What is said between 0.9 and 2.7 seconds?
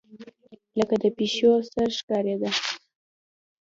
د پيشو سر ښکارېدۀ